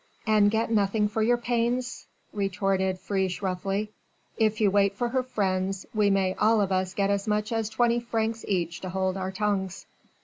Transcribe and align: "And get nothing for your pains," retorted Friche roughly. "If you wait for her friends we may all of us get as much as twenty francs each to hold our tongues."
"And 0.25 0.49
get 0.49 0.71
nothing 0.71 1.07
for 1.09 1.21
your 1.21 1.37
pains," 1.37 2.07
retorted 2.33 2.97
Friche 2.97 3.43
roughly. 3.43 3.91
"If 4.35 4.59
you 4.59 4.71
wait 4.71 4.95
for 4.95 5.09
her 5.09 5.21
friends 5.21 5.85
we 5.93 6.09
may 6.09 6.33
all 6.39 6.59
of 6.59 6.71
us 6.71 6.95
get 6.95 7.11
as 7.11 7.27
much 7.27 7.51
as 7.51 7.69
twenty 7.69 7.99
francs 7.99 8.43
each 8.47 8.81
to 8.81 8.89
hold 8.89 9.15
our 9.15 9.31
tongues." 9.31 9.85